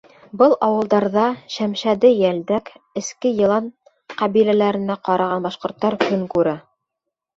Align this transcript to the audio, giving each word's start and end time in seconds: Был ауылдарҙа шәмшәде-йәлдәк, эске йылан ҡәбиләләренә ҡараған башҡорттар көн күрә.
Был 0.41 0.53
ауылдарҙа 0.67 1.25
шәмшәде-йәлдәк, 1.55 2.71
эске 3.01 3.35
йылан 3.43 3.69
ҡәбиләләренә 4.23 4.99
ҡараған 5.11 5.47
башҡорттар 5.49 5.99
көн 6.07 6.25
күрә. 6.37 6.57